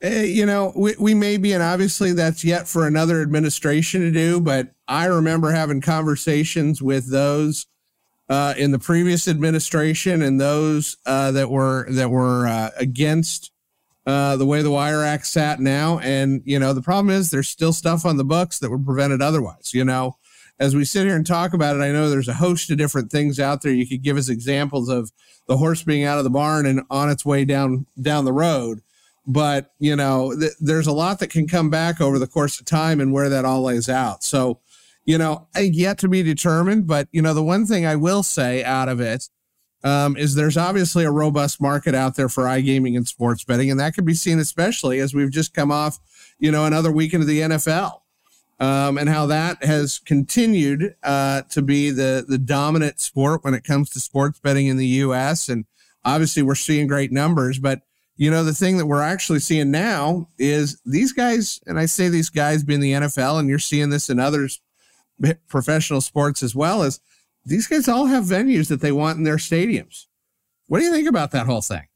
you 0.00 0.46
know, 0.46 0.72
we, 0.76 0.94
we 0.98 1.14
may 1.14 1.36
be, 1.36 1.52
and 1.52 1.62
obviously 1.62 2.12
that's 2.12 2.44
yet 2.44 2.68
for 2.68 2.86
another 2.86 3.20
administration 3.20 4.00
to 4.02 4.10
do, 4.10 4.40
but 4.40 4.68
I 4.86 5.06
remember 5.06 5.50
having 5.50 5.80
conversations 5.80 6.80
with 6.80 7.10
those 7.10 7.66
uh, 8.28 8.54
in 8.56 8.70
the 8.70 8.78
previous 8.78 9.26
administration 9.26 10.22
and 10.22 10.40
those 10.40 10.98
uh, 11.06 11.32
that 11.32 11.50
were 11.50 11.86
that 11.90 12.10
were 12.10 12.46
uh, 12.46 12.70
against 12.76 13.50
uh, 14.06 14.36
the 14.36 14.46
way 14.46 14.62
the 14.62 14.70
Wire 14.70 15.02
Act 15.02 15.26
sat 15.26 15.60
now. 15.60 15.98
And 15.98 16.42
you 16.44 16.58
know, 16.58 16.72
the 16.72 16.82
problem 16.82 17.14
is 17.14 17.30
there's 17.30 17.48
still 17.48 17.72
stuff 17.72 18.04
on 18.04 18.18
the 18.18 18.24
books 18.24 18.58
that 18.58 18.70
were 18.70 18.78
prevented 18.78 19.22
otherwise. 19.22 19.72
You 19.72 19.84
know, 19.84 20.16
as 20.60 20.76
we 20.76 20.84
sit 20.84 21.06
here 21.06 21.16
and 21.16 21.26
talk 21.26 21.54
about 21.54 21.76
it, 21.76 21.80
I 21.80 21.90
know 21.90 22.08
there's 22.08 22.28
a 22.28 22.34
host 22.34 22.70
of 22.70 22.78
different 22.78 23.10
things 23.10 23.40
out 23.40 23.62
there. 23.62 23.72
You 23.72 23.88
could 23.88 24.02
give 24.02 24.16
us 24.16 24.28
examples 24.28 24.88
of 24.88 25.10
the 25.46 25.56
horse 25.56 25.82
being 25.82 26.04
out 26.04 26.18
of 26.18 26.24
the 26.24 26.30
barn 26.30 26.66
and 26.66 26.82
on 26.90 27.10
its 27.10 27.24
way 27.24 27.44
down 27.44 27.86
down 28.00 28.24
the 28.24 28.32
road 28.32 28.82
but 29.28 29.72
you 29.78 29.94
know 29.94 30.34
th- 30.34 30.52
there's 30.58 30.88
a 30.88 30.92
lot 30.92 31.20
that 31.20 31.30
can 31.30 31.46
come 31.46 31.70
back 31.70 32.00
over 32.00 32.18
the 32.18 32.26
course 32.26 32.58
of 32.58 32.66
time 32.66 33.00
and 33.00 33.12
where 33.12 33.28
that 33.28 33.44
all 33.44 33.62
lays 33.62 33.88
out 33.88 34.24
so 34.24 34.58
you 35.04 35.16
know 35.16 35.46
yet 35.56 35.98
to 35.98 36.08
be 36.08 36.22
determined 36.22 36.86
but 36.86 37.06
you 37.12 37.22
know 37.22 37.34
the 37.34 37.44
one 37.44 37.66
thing 37.66 37.86
i 37.86 37.94
will 37.94 38.22
say 38.22 38.64
out 38.64 38.88
of 38.88 39.00
it 39.00 39.28
um, 39.84 40.16
is 40.16 40.34
there's 40.34 40.56
obviously 40.56 41.04
a 41.04 41.10
robust 41.10 41.60
market 41.60 41.94
out 41.94 42.16
there 42.16 42.28
for 42.28 42.44
iGaming 42.44 42.96
and 42.96 43.06
sports 43.06 43.44
betting, 43.44 43.70
and 43.70 43.78
that 43.78 43.94
can 43.94 44.04
be 44.04 44.14
seen 44.14 44.38
especially 44.38 44.98
as 44.98 45.14
we've 45.14 45.30
just 45.30 45.54
come 45.54 45.70
off, 45.70 45.98
you 46.38 46.50
know, 46.50 46.64
another 46.64 46.90
weekend 46.90 47.22
of 47.22 47.28
the 47.28 47.40
NFL, 47.40 48.00
um, 48.58 48.98
and 48.98 49.08
how 49.08 49.26
that 49.26 49.62
has 49.62 50.00
continued 50.00 50.96
uh, 51.02 51.42
to 51.50 51.62
be 51.62 51.90
the 51.90 52.24
the 52.26 52.38
dominant 52.38 53.00
sport 53.00 53.44
when 53.44 53.54
it 53.54 53.64
comes 53.64 53.90
to 53.90 54.00
sports 54.00 54.40
betting 54.40 54.66
in 54.66 54.78
the 54.78 54.86
U.S. 54.86 55.48
And 55.48 55.64
obviously, 56.04 56.42
we're 56.42 56.56
seeing 56.56 56.88
great 56.88 57.12
numbers, 57.12 57.58
but 57.60 57.82
you 58.18 58.32
know, 58.32 58.42
the 58.42 58.52
thing 58.52 58.78
that 58.78 58.86
we're 58.86 59.00
actually 59.00 59.38
seeing 59.38 59.70
now 59.70 60.28
is 60.38 60.80
these 60.84 61.12
guys, 61.12 61.60
and 61.66 61.78
I 61.78 61.86
say 61.86 62.08
these 62.08 62.30
guys 62.30 62.64
being 62.64 62.80
the 62.80 62.92
NFL, 62.92 63.38
and 63.38 63.48
you're 63.48 63.60
seeing 63.60 63.90
this 63.90 64.10
in 64.10 64.18
other 64.18 64.48
professional 65.48 66.00
sports 66.00 66.42
as 66.42 66.52
well, 66.52 66.82
is 66.82 67.00
these 67.44 67.68
guys 67.68 67.86
all 67.86 68.06
have 68.06 68.24
venues 68.24 68.68
that 68.68 68.80
they 68.80 68.90
want 68.90 69.18
in 69.18 69.24
their 69.24 69.36
stadiums. 69.36 70.06
What 70.66 70.80
do 70.80 70.84
you 70.84 70.92
think 70.92 71.08
about 71.08 71.30
that 71.30 71.46
whole 71.46 71.62
thing? 71.62 71.86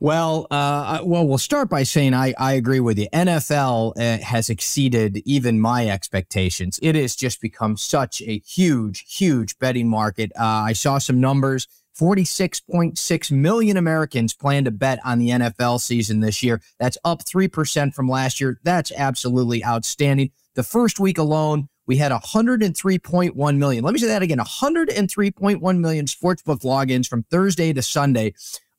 Well, 0.00 0.46
uh, 0.50 1.00
well, 1.04 1.26
we'll 1.26 1.38
start 1.38 1.68
by 1.68 1.82
saying 1.82 2.14
I, 2.14 2.32
I 2.38 2.54
agree 2.54 2.80
with 2.80 2.98
you. 2.98 3.08
NFL 3.12 3.92
uh, 3.96 4.22
has 4.24 4.48
exceeded 4.48 5.22
even 5.26 5.60
my 5.60 5.88
expectations. 5.88 6.78
It 6.82 6.94
has 6.94 7.14
just 7.14 7.42
become 7.42 7.76
such 7.76 8.22
a 8.22 8.38
huge, 8.38 9.04
huge 9.06 9.58
betting 9.58 9.88
market. 9.88 10.32
Uh, 10.38 10.44
I 10.44 10.72
saw 10.72 10.96
some 10.98 11.20
numbers 11.20 11.68
46.6 11.98 13.32
million 13.32 13.76
Americans 13.76 14.34
plan 14.34 14.64
to 14.64 14.70
bet 14.70 14.98
on 15.04 15.18
the 15.18 15.30
NFL 15.30 15.80
season 15.80 16.20
this 16.20 16.42
year. 16.42 16.60
That's 16.78 16.98
up 17.04 17.24
3% 17.24 17.94
from 17.94 18.08
last 18.08 18.40
year. 18.40 18.58
That's 18.62 18.92
absolutely 18.92 19.64
outstanding. 19.64 20.30
The 20.54 20.62
first 20.62 21.00
week 21.00 21.18
alone, 21.18 21.68
we 21.86 21.96
had 21.96 22.12
103.1 22.12 23.56
million. 23.56 23.84
Let 23.84 23.94
me 23.94 24.00
say 24.00 24.08
that 24.08 24.22
again 24.22 24.38
103.1 24.38 25.78
million 25.78 26.06
sportsbook 26.06 26.62
logins 26.62 27.06
from 27.08 27.22
Thursday 27.30 27.72
to 27.72 27.82
Sunday 27.82 28.34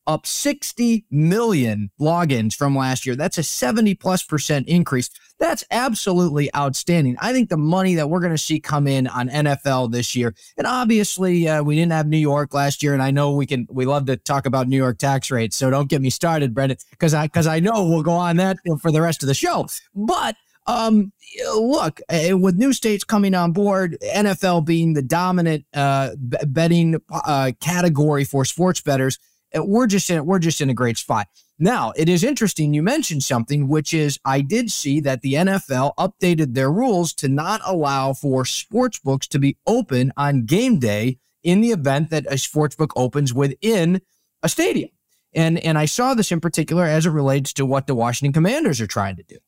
up 0.08 0.26
60 0.26 1.04
million 1.10 1.90
logins 2.00 2.54
from 2.54 2.74
last 2.74 3.04
year. 3.04 3.14
That's 3.14 3.36
a 3.36 3.42
70 3.42 3.94
plus 3.94 4.22
percent 4.22 4.66
increase. 4.66 5.10
That's 5.38 5.62
absolutely 5.70 6.52
outstanding. 6.56 7.16
I 7.20 7.32
think 7.32 7.50
the 7.50 7.58
money 7.58 7.94
that 7.94 8.08
we're 8.08 8.20
going 8.20 8.32
to 8.32 8.38
see 8.38 8.58
come 8.58 8.88
in 8.88 9.06
on 9.06 9.28
NFL 9.28 9.92
this 9.92 10.16
year, 10.16 10.34
and 10.56 10.66
obviously 10.66 11.46
uh, 11.46 11.62
we 11.62 11.76
didn't 11.76 11.92
have 11.92 12.08
New 12.08 12.16
York 12.16 12.54
last 12.54 12.82
year, 12.82 12.94
and 12.94 13.02
I 13.02 13.12
know 13.12 13.32
we 13.32 13.46
can 13.46 13.68
we 13.70 13.84
love 13.84 14.06
to 14.06 14.16
talk 14.16 14.46
about 14.46 14.66
New 14.66 14.78
York 14.78 14.98
tax 14.98 15.30
rates, 15.30 15.56
so 15.56 15.70
don't 15.70 15.88
get 15.88 16.02
me 16.02 16.10
started, 16.10 16.54
Brendan, 16.54 16.78
because 16.90 17.14
I 17.14 17.26
because 17.26 17.46
I 17.46 17.60
know 17.60 17.86
we'll 17.86 18.02
go 18.02 18.12
on 18.12 18.38
that 18.38 18.56
for 18.80 18.90
the 18.90 19.02
rest 19.02 19.22
of 19.22 19.28
the 19.28 19.34
show. 19.34 19.68
But 19.94 20.34
um, 20.66 21.12
look, 21.54 22.00
uh, 22.08 22.36
with 22.36 22.56
new 22.56 22.72
states 22.72 23.04
coming 23.04 23.34
on 23.34 23.52
board, 23.52 23.96
NFL 24.02 24.64
being 24.64 24.94
the 24.94 25.02
dominant 25.02 25.66
uh, 25.72 26.10
betting 26.18 26.96
uh, 27.10 27.52
category 27.60 28.24
for 28.24 28.44
sports 28.44 28.80
bettors 28.80 29.18
Uh, 29.56 29.64
we're 29.64 29.86
just 29.86 30.10
in 30.10 30.24
we're 30.26 30.38
just 30.38 30.60
in 30.60 30.70
a 30.70 30.74
great 30.74 30.98
spot. 30.98 31.28
Now, 31.58 31.92
it 31.96 32.08
is 32.08 32.22
interesting 32.22 32.72
you 32.72 32.82
mentioned 32.82 33.24
something 33.24 33.68
which 33.68 33.92
is 33.92 34.18
I 34.24 34.40
did 34.40 34.70
see 34.70 35.00
that 35.00 35.22
the 35.22 35.34
NFL 35.34 35.94
updated 35.98 36.54
their 36.54 36.70
rules 36.70 37.12
to 37.14 37.28
not 37.28 37.60
allow 37.64 38.12
for 38.12 38.44
sports 38.44 38.98
books 38.98 39.26
to 39.28 39.38
be 39.38 39.56
open 39.66 40.12
on 40.16 40.44
game 40.44 40.78
day 40.78 41.18
in 41.42 41.60
the 41.60 41.70
event 41.70 42.10
that 42.10 42.26
a 42.28 42.38
sports 42.38 42.76
book 42.76 42.92
opens 42.94 43.34
within 43.34 44.00
a 44.42 44.48
stadium. 44.48 44.90
And 45.34 45.58
and 45.58 45.76
I 45.76 45.86
saw 45.86 46.14
this 46.14 46.32
in 46.32 46.40
particular 46.40 46.84
as 46.84 47.06
it 47.06 47.10
relates 47.10 47.52
to 47.54 47.66
what 47.66 47.86
the 47.86 47.94
Washington 47.94 48.32
Commanders 48.32 48.80
are 48.80 48.86
trying 48.86 49.16
to 49.16 49.22
do. 49.22 49.38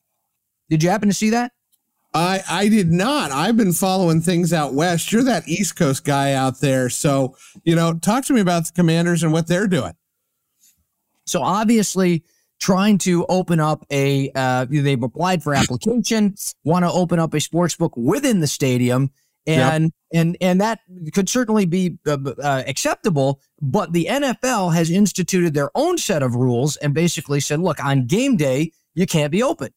Did 0.69 0.83
you 0.83 0.89
happen 0.89 1.09
to 1.09 1.15
see 1.15 1.31
that? 1.31 1.51
I 2.13 2.41
I 2.49 2.67
did 2.67 2.91
not. 2.91 3.31
I've 3.31 3.57
been 3.57 3.73
following 3.73 4.21
things 4.21 4.51
out 4.51 4.73
west. 4.73 5.11
You're 5.11 5.23
that 5.23 5.47
East 5.47 5.75
Coast 5.75 6.03
guy 6.03 6.33
out 6.33 6.59
there, 6.59 6.89
so 6.89 7.35
you 7.63 7.75
know, 7.75 7.93
talk 7.93 8.25
to 8.25 8.33
me 8.33 8.41
about 8.41 8.65
the 8.65 8.73
Commanders 8.73 9.23
and 9.23 9.31
what 9.31 9.47
they're 9.47 9.67
doing. 9.67 9.93
So 11.25 11.41
obviously, 11.41 12.23
trying 12.59 12.97
to 12.99 13.25
open 13.27 13.59
up 13.59 13.85
a 13.91 14.31
uh, 14.35 14.65
they've 14.69 15.01
applied 15.01 15.43
for 15.43 15.53
application, 15.53 16.35
want 16.63 16.83
to 16.83 16.91
open 16.91 17.19
up 17.19 17.33
a 17.33 17.39
sports 17.39 17.75
book 17.75 17.95
within 17.95 18.41
the 18.41 18.47
stadium, 18.47 19.11
and 19.47 19.85
yep. 19.85 19.91
and 20.13 20.37
and 20.41 20.61
that 20.61 20.79
could 21.13 21.29
certainly 21.29 21.65
be 21.65 21.97
uh, 22.05 22.17
uh, 22.43 22.63
acceptable. 22.67 23.41
But 23.61 23.93
the 23.93 24.07
NFL 24.09 24.73
has 24.73 24.89
instituted 24.89 25.53
their 25.53 25.71
own 25.75 25.97
set 25.97 26.23
of 26.23 26.35
rules 26.35 26.75
and 26.77 26.93
basically 26.93 27.39
said, 27.39 27.59
look, 27.59 27.83
on 27.83 28.05
game 28.07 28.35
day 28.35 28.71
you 28.93 29.05
can't 29.05 29.31
be 29.31 29.41
open. 29.41 29.71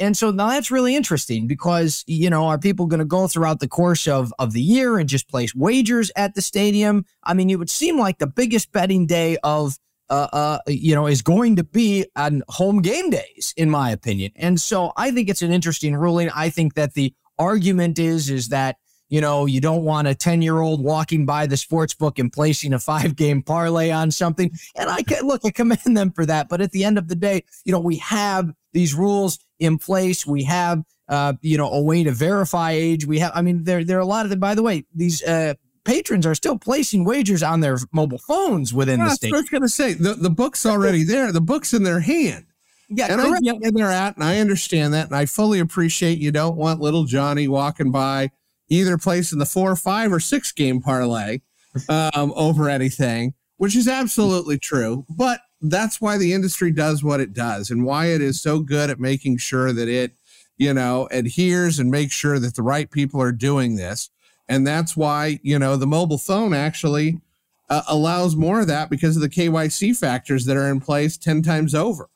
And 0.00 0.16
so 0.16 0.30
now 0.30 0.48
that's 0.48 0.70
really 0.70 0.96
interesting 0.96 1.46
because 1.46 2.02
you 2.06 2.30
know 2.30 2.46
are 2.46 2.58
people 2.58 2.86
going 2.86 2.98
to 2.98 3.04
go 3.04 3.28
throughout 3.28 3.60
the 3.60 3.68
course 3.68 4.08
of 4.08 4.32
of 4.38 4.52
the 4.52 4.62
year 4.62 4.98
and 4.98 5.08
just 5.08 5.28
place 5.28 5.54
wagers 5.54 6.10
at 6.16 6.34
the 6.34 6.42
stadium? 6.42 7.04
I 7.22 7.34
mean, 7.34 7.50
it 7.50 7.56
would 7.56 7.70
seem 7.70 7.98
like 7.98 8.18
the 8.18 8.26
biggest 8.26 8.72
betting 8.72 9.06
day 9.06 9.36
of 9.44 9.76
uh, 10.10 10.26
uh, 10.32 10.58
you 10.66 10.94
know, 10.94 11.06
is 11.06 11.22
going 11.22 11.54
to 11.54 11.62
be 11.62 12.04
on 12.16 12.42
home 12.48 12.82
game 12.82 13.10
days, 13.10 13.54
in 13.56 13.70
my 13.70 13.90
opinion. 13.90 14.32
And 14.34 14.60
so 14.60 14.92
I 14.96 15.12
think 15.12 15.28
it's 15.28 15.42
an 15.42 15.52
interesting 15.52 15.94
ruling. 15.94 16.30
I 16.30 16.50
think 16.50 16.74
that 16.74 16.94
the 16.94 17.14
argument 17.38 17.98
is 17.98 18.28
is 18.28 18.48
that 18.48 18.76
you 19.10 19.20
know 19.20 19.44
you 19.44 19.60
don't 19.60 19.84
want 19.84 20.08
a 20.08 20.14
10 20.14 20.40
year 20.40 20.60
old 20.60 20.82
walking 20.82 21.26
by 21.26 21.46
the 21.46 21.56
sports 21.56 21.92
book 21.92 22.18
and 22.18 22.32
placing 22.32 22.72
a 22.72 22.78
five 22.78 23.14
game 23.16 23.42
parlay 23.42 23.90
on 23.90 24.10
something 24.10 24.50
and 24.76 24.88
i 24.88 25.02
can 25.02 25.26
look 25.26 25.42
i 25.44 25.50
commend 25.50 25.96
them 25.96 26.10
for 26.10 26.24
that 26.24 26.48
but 26.48 26.62
at 26.62 26.70
the 26.72 26.84
end 26.84 26.96
of 26.96 27.08
the 27.08 27.16
day 27.16 27.44
you 27.64 27.72
know 27.72 27.80
we 27.80 27.96
have 27.96 28.50
these 28.72 28.94
rules 28.94 29.38
in 29.58 29.76
place 29.76 30.26
we 30.26 30.42
have 30.42 30.82
uh, 31.08 31.32
you 31.42 31.58
know 31.58 31.68
a 31.70 31.82
way 31.82 32.04
to 32.04 32.12
verify 32.12 32.70
age 32.70 33.04
we 33.04 33.18
have 33.18 33.32
i 33.34 33.42
mean 33.42 33.64
there 33.64 33.84
there 33.84 33.98
are 33.98 34.02
a 34.02 34.06
lot 34.06 34.24
of 34.24 34.30
them 34.30 34.38
by 34.38 34.54
the 34.54 34.62
way 34.62 34.84
these 34.94 35.22
uh, 35.24 35.52
patrons 35.84 36.24
are 36.24 36.36
still 36.36 36.56
placing 36.56 37.04
wagers 37.04 37.42
on 37.42 37.60
their 37.60 37.78
mobile 37.92 38.18
phones 38.18 38.72
within 38.72 39.00
yeah, 39.00 39.06
the 39.06 39.10
state. 39.10 39.34
I 39.34 39.36
was 39.38 39.48
going 39.48 39.62
to 39.62 39.68
say 39.68 39.94
the, 39.94 40.14
the 40.14 40.30
book's 40.30 40.64
already 40.66 41.02
there. 41.02 41.32
The 41.32 41.40
book's 41.40 41.72
in 41.72 41.82
their 41.82 42.00
hand. 42.00 42.46
Yeah, 42.88 43.06
and 43.10 43.20
correct. 43.20 43.36
I 43.36 43.52
get 43.52 43.60
where 43.60 43.70
they're 43.70 43.90
at, 43.90 44.16
and 44.16 44.24
I 44.24 44.38
understand 44.38 44.94
that, 44.94 45.06
and 45.06 45.16
I 45.16 45.26
fully 45.26 45.60
appreciate 45.60 46.18
you 46.18 46.32
don't 46.32 46.56
want 46.56 46.80
little 46.80 47.04
Johnny 47.04 47.46
walking 47.46 47.92
by 47.92 48.30
either 48.70 48.96
place 48.96 49.32
in 49.32 49.38
the 49.38 49.46
four, 49.46 49.76
five, 49.76 50.12
or 50.12 50.20
six 50.20 50.52
game 50.52 50.80
parlay 50.80 51.40
um, 51.88 52.32
over 52.34 52.70
anything, 52.70 53.34
which 53.58 53.76
is 53.76 53.88
absolutely 53.88 54.58
true. 54.58 55.04
But 55.10 55.40
that's 55.60 56.00
why 56.00 56.16
the 56.16 56.32
industry 56.32 56.70
does 56.70 57.04
what 57.04 57.20
it 57.20 57.34
does, 57.34 57.70
and 57.70 57.84
why 57.84 58.06
it 58.06 58.22
is 58.22 58.40
so 58.40 58.60
good 58.60 58.88
at 58.88 58.98
making 58.98 59.36
sure 59.38 59.72
that 59.72 59.88
it, 59.88 60.12
you 60.56 60.72
know, 60.72 61.08
adheres 61.10 61.78
and 61.78 61.90
makes 61.90 62.14
sure 62.14 62.38
that 62.38 62.54
the 62.54 62.62
right 62.62 62.90
people 62.90 63.20
are 63.20 63.32
doing 63.32 63.76
this. 63.76 64.08
And 64.48 64.66
that's 64.66 64.96
why, 64.96 65.38
you 65.42 65.58
know, 65.58 65.76
the 65.76 65.86
mobile 65.86 66.18
phone 66.18 66.54
actually 66.54 67.20
uh, 67.68 67.82
allows 67.88 68.34
more 68.34 68.60
of 68.60 68.66
that 68.66 68.90
because 68.90 69.16
of 69.16 69.22
the 69.22 69.28
KYC 69.28 69.96
factors 69.96 70.44
that 70.46 70.56
are 70.56 70.68
in 70.68 70.80
place 70.80 71.16
10 71.16 71.42
times 71.42 71.74
over. 71.74 72.08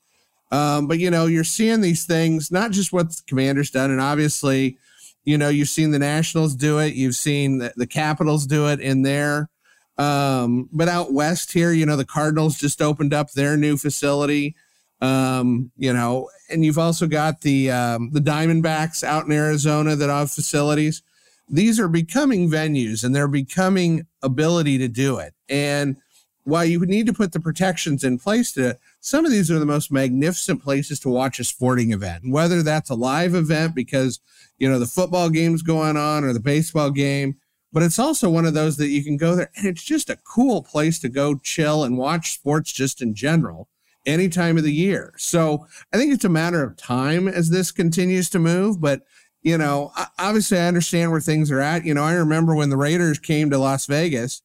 Um, 0.50 0.86
but, 0.86 0.98
you 0.98 1.10
know, 1.10 1.26
you're 1.26 1.44
seeing 1.44 1.80
these 1.80 2.04
things, 2.04 2.50
not 2.50 2.70
just 2.70 2.92
what 2.92 3.10
the 3.10 3.22
commander's 3.26 3.70
done. 3.70 3.90
And 3.90 4.00
obviously, 4.00 4.78
you 5.24 5.38
know, 5.38 5.48
you've 5.48 5.68
seen 5.68 5.90
the 5.90 5.98
Nationals 5.98 6.54
do 6.54 6.78
it, 6.78 6.94
you've 6.94 7.16
seen 7.16 7.58
the, 7.58 7.72
the 7.76 7.86
Capitals 7.86 8.46
do 8.46 8.68
it 8.68 8.80
in 8.80 9.02
there. 9.02 9.48
Um, 9.96 10.68
but 10.72 10.88
out 10.88 11.12
west 11.12 11.52
here, 11.52 11.72
you 11.72 11.86
know, 11.86 11.96
the 11.96 12.04
Cardinals 12.04 12.58
just 12.58 12.82
opened 12.82 13.14
up 13.14 13.30
their 13.30 13.56
new 13.56 13.76
facility. 13.76 14.56
Um, 15.00 15.70
you 15.76 15.92
know, 15.92 16.30
and 16.50 16.64
you've 16.64 16.78
also 16.78 17.06
got 17.06 17.42
the 17.42 17.70
um, 17.70 18.10
the 18.12 18.20
Diamondbacks 18.20 19.04
out 19.04 19.26
in 19.26 19.32
Arizona 19.32 19.96
that 19.96 20.08
have 20.08 20.30
facilities 20.30 21.02
these 21.48 21.78
are 21.78 21.88
becoming 21.88 22.50
venues 22.50 23.04
and 23.04 23.14
they're 23.14 23.28
becoming 23.28 24.06
ability 24.22 24.78
to 24.78 24.88
do 24.88 25.18
it. 25.18 25.34
And 25.48 25.96
while 26.44 26.64
you 26.64 26.84
need 26.86 27.06
to 27.06 27.12
put 27.12 27.32
the 27.32 27.40
protections 27.40 28.04
in 28.04 28.18
place 28.18 28.52
to 28.52 28.78
some 29.00 29.24
of 29.24 29.30
these 29.30 29.50
are 29.50 29.58
the 29.58 29.66
most 29.66 29.90
magnificent 29.90 30.62
places 30.62 31.00
to 31.00 31.08
watch 31.08 31.38
a 31.38 31.44
sporting 31.44 31.92
event 31.92 32.22
whether 32.28 32.62
that's 32.62 32.90
a 32.90 32.94
live 32.94 33.34
event 33.34 33.74
because 33.74 34.20
you 34.58 34.68
know 34.68 34.78
the 34.78 34.86
football 34.86 35.30
game's 35.30 35.62
going 35.62 35.96
on 35.96 36.24
or 36.24 36.32
the 36.32 36.40
baseball 36.40 36.90
game 36.90 37.36
but 37.72 37.82
it's 37.82 37.98
also 37.98 38.30
one 38.30 38.44
of 38.44 38.54
those 38.54 38.76
that 38.76 38.88
you 38.88 39.02
can 39.02 39.16
go 39.16 39.34
there 39.34 39.50
and 39.56 39.66
it's 39.66 39.84
just 39.84 40.10
a 40.10 40.18
cool 40.24 40.62
place 40.62 40.98
to 40.98 41.08
go 41.08 41.36
chill 41.36 41.84
and 41.84 41.98
watch 41.98 42.34
sports 42.34 42.72
just 42.72 43.02
in 43.02 43.14
general 43.14 43.68
any 44.06 44.28
time 44.28 44.56
of 44.56 44.64
the 44.64 44.72
year 44.72 45.12
so 45.16 45.66
i 45.92 45.96
think 45.96 46.12
it's 46.12 46.24
a 46.24 46.28
matter 46.28 46.62
of 46.62 46.76
time 46.76 47.26
as 47.26 47.50
this 47.50 47.70
continues 47.72 48.28
to 48.28 48.38
move 48.38 48.80
but 48.80 49.02
you 49.44 49.58
know, 49.58 49.92
obviously 50.18 50.58
I 50.58 50.66
understand 50.66 51.12
where 51.12 51.20
things 51.20 51.50
are 51.50 51.60
at. 51.60 51.84
You 51.84 51.92
know, 51.92 52.02
I 52.02 52.14
remember 52.14 52.54
when 52.54 52.70
the 52.70 52.78
Raiders 52.78 53.18
came 53.18 53.50
to 53.50 53.58
Las 53.58 53.84
Vegas 53.86 54.42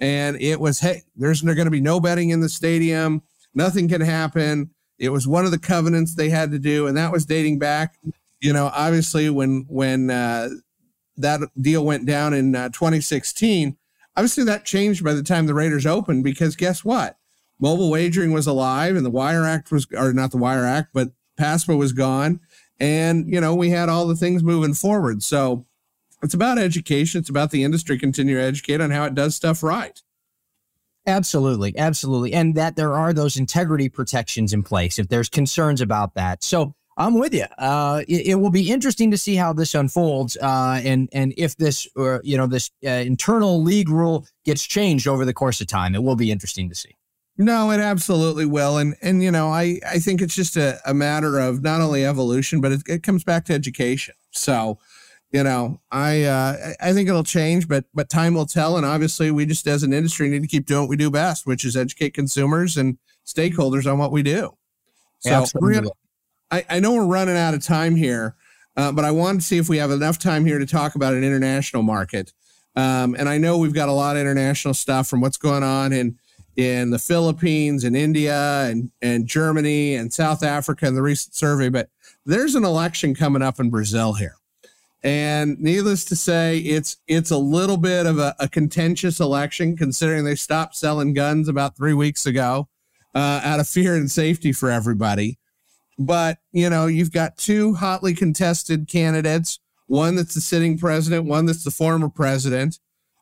and 0.00 0.40
it 0.40 0.60
was, 0.60 0.80
hey, 0.80 1.02
there's 1.16 1.42
going 1.42 1.64
to 1.64 1.70
be 1.70 1.80
no 1.80 2.00
betting 2.00 2.30
in 2.30 2.40
the 2.40 2.48
stadium. 2.48 3.22
Nothing 3.54 3.88
can 3.88 4.00
happen. 4.00 4.70
It 4.98 5.10
was 5.10 5.26
one 5.26 5.44
of 5.44 5.50
the 5.50 5.58
covenants 5.58 6.14
they 6.14 6.28
had 6.28 6.50
to 6.52 6.58
do. 6.58 6.86
And 6.86 6.96
that 6.96 7.12
was 7.12 7.26
dating 7.26 7.58
back, 7.58 7.98
you 8.40 8.52
know, 8.52 8.70
obviously 8.72 9.30
when, 9.30 9.66
when, 9.68 10.10
uh, 10.10 10.50
that 11.16 11.40
deal 11.60 11.84
went 11.84 12.06
down 12.06 12.32
in 12.32 12.54
uh, 12.54 12.68
2016. 12.68 13.76
Obviously, 14.16 14.44
that 14.44 14.64
changed 14.64 15.02
by 15.02 15.14
the 15.14 15.22
time 15.22 15.46
the 15.46 15.54
Raiders 15.54 15.86
opened 15.86 16.22
because 16.24 16.54
guess 16.54 16.84
what? 16.84 17.16
Mobile 17.60 17.90
wagering 17.90 18.32
was 18.32 18.46
alive 18.46 18.94
and 18.94 19.04
the 19.04 19.10
Wire 19.10 19.44
Act 19.44 19.72
was, 19.72 19.86
or 19.96 20.12
not 20.12 20.30
the 20.30 20.36
Wire 20.36 20.64
Act, 20.64 20.90
but 20.94 21.08
PASPA 21.36 21.76
was 21.76 21.92
gone 21.92 22.40
and, 22.80 23.28
you 23.32 23.40
know, 23.40 23.54
we 23.54 23.70
had 23.70 23.88
all 23.88 24.06
the 24.06 24.16
things 24.16 24.42
moving 24.42 24.74
forward. 24.74 25.22
So 25.22 25.66
it's 26.22 26.34
about 26.34 26.58
education. 26.58 27.20
It's 27.20 27.28
about 27.28 27.50
the 27.50 27.64
industry 27.64 27.98
continue 27.98 28.36
to 28.36 28.42
educate 28.42 28.80
on 28.80 28.90
how 28.90 29.04
it 29.04 29.14
does 29.14 29.36
stuff 29.36 29.62
right. 29.62 30.00
Absolutely. 31.06 31.76
Absolutely. 31.76 32.34
And 32.34 32.54
that 32.54 32.76
there 32.76 32.94
are 32.94 33.12
those 33.12 33.36
integrity 33.36 33.88
protections 33.88 34.52
in 34.52 34.62
place 34.62 34.98
if 34.98 35.08
there's 35.08 35.28
concerns 35.28 35.80
about 35.80 36.14
that. 36.14 36.44
So 36.44 36.74
I'm 36.98 37.18
with 37.18 37.32
you. 37.32 37.46
Uh, 37.56 38.02
it, 38.08 38.26
it, 38.26 38.34
will 38.34 38.50
be 38.50 38.70
interesting 38.70 39.10
to 39.12 39.16
see 39.16 39.36
how 39.36 39.52
this 39.52 39.74
unfolds, 39.74 40.36
uh, 40.42 40.80
and 40.82 41.08
and 41.12 41.32
if 41.36 41.56
this, 41.56 41.86
uh, 41.96 42.18
you 42.24 42.36
know, 42.36 42.48
this 42.48 42.72
uh, 42.84 42.90
internal 42.90 43.62
league 43.62 43.88
rule 43.88 44.26
gets 44.44 44.64
changed 44.64 45.06
over 45.06 45.24
the 45.24 45.32
course 45.32 45.60
of 45.60 45.68
time. 45.68 45.94
It 45.94 46.02
will 46.02 46.16
be 46.16 46.32
interesting 46.32 46.68
to 46.68 46.74
see. 46.74 46.96
No, 47.36 47.70
it 47.70 47.78
absolutely 47.78 48.46
will. 48.46 48.78
And 48.78 48.96
and 49.00 49.22
you 49.22 49.30
know, 49.30 49.48
I 49.48 49.78
I 49.86 50.00
think 50.00 50.20
it's 50.20 50.34
just 50.34 50.56
a, 50.56 50.80
a 50.84 50.92
matter 50.92 51.38
of 51.38 51.62
not 51.62 51.80
only 51.80 52.04
evolution, 52.04 52.60
but 52.60 52.72
it, 52.72 52.82
it 52.88 53.02
comes 53.04 53.22
back 53.22 53.44
to 53.44 53.54
education. 53.54 54.16
So, 54.32 54.78
you 55.30 55.42
know, 55.42 55.80
I 55.90 56.24
uh, 56.24 56.74
I 56.80 56.92
think 56.92 57.08
it'll 57.08 57.24
change, 57.24 57.68
but 57.68 57.84
but 57.92 58.08
time 58.08 58.34
will 58.34 58.46
tell. 58.46 58.76
And 58.76 58.86
obviously, 58.86 59.30
we 59.30 59.44
just 59.46 59.66
as 59.66 59.82
an 59.82 59.92
industry 59.92 60.28
need 60.28 60.42
to 60.42 60.48
keep 60.48 60.66
doing 60.66 60.82
what 60.82 60.88
we 60.88 60.96
do 60.96 61.10
best, 61.10 61.46
which 61.46 61.64
is 61.64 61.76
educate 61.76 62.14
consumers 62.14 62.76
and 62.76 62.98
stakeholders 63.26 63.90
on 63.90 63.98
what 63.98 64.10
we 64.10 64.22
do. 64.22 64.56
So 65.20 65.30
absolutely. 65.30 65.74
Gonna, 65.74 65.90
I, 66.50 66.64
I 66.70 66.80
know 66.80 66.94
we're 66.94 67.04
running 67.04 67.36
out 67.36 67.52
of 67.52 67.62
time 67.62 67.94
here, 67.94 68.36
uh, 68.76 68.92
but 68.92 69.04
I 69.04 69.10
wanted 69.10 69.40
to 69.40 69.46
see 69.46 69.58
if 69.58 69.68
we 69.68 69.76
have 69.78 69.90
enough 69.90 70.18
time 70.18 70.46
here 70.46 70.58
to 70.58 70.66
talk 70.66 70.94
about 70.94 71.12
an 71.12 71.24
international 71.24 71.82
market. 71.82 72.32
Um, 72.74 73.14
and 73.18 73.28
I 73.28 73.36
know 73.36 73.58
we've 73.58 73.74
got 73.74 73.88
a 73.88 73.92
lot 73.92 74.16
of 74.16 74.20
international 74.20 74.72
stuff 74.72 75.08
from 75.08 75.20
what's 75.20 75.36
going 75.36 75.62
on 75.62 75.92
in 75.92 76.18
in 76.56 76.90
the 76.90 76.98
Philippines 76.98 77.84
and 77.84 77.96
India 77.96 78.64
and, 78.64 78.90
and 79.00 79.28
Germany 79.28 79.94
and 79.94 80.12
South 80.12 80.42
Africa 80.42 80.88
in 80.88 80.96
the 80.96 81.02
recent 81.02 81.32
survey, 81.36 81.68
but 81.68 81.88
there's 82.26 82.56
an 82.56 82.64
election 82.64 83.14
coming 83.14 83.42
up 83.42 83.60
in 83.60 83.70
Brazil 83.70 84.14
here. 84.14 84.34
And 85.02 85.60
needless 85.60 86.04
to 86.06 86.16
say, 86.16 86.58
it's 86.58 86.96
it's 87.06 87.30
a 87.30 87.38
little 87.38 87.76
bit 87.76 88.06
of 88.06 88.18
a, 88.18 88.34
a 88.40 88.48
contentious 88.48 89.20
election 89.20 89.76
considering 89.76 90.24
they 90.24 90.34
stopped 90.34 90.74
selling 90.74 91.14
guns 91.14 91.48
about 91.48 91.76
three 91.76 91.94
weeks 91.94 92.26
ago 92.26 92.68
uh, 93.14 93.40
out 93.44 93.60
of 93.60 93.68
fear 93.68 93.94
and 93.94 94.10
safety 94.10 94.52
for 94.52 94.70
everybody. 94.70 95.38
But 95.98 96.38
you 96.50 96.68
know, 96.68 96.86
you've 96.86 97.12
got 97.12 97.38
two 97.38 97.74
hotly 97.74 98.12
contested 98.12 98.88
candidates, 98.88 99.60
one 99.86 100.16
that's 100.16 100.34
the 100.34 100.40
sitting 100.40 100.78
president, 100.78 101.26
one 101.26 101.46
that's 101.46 101.64
the 101.64 101.70
former 101.70 102.08
president. 102.08 102.80